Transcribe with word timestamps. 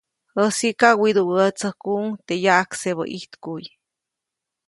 Jäsiʼka 0.39 0.89
widuʼwätsäjkuʼuŋ 1.01 2.05
teʼ 2.25 2.39
yaʼaksebä 2.45 3.03
ijtkuʼy. 3.17 3.65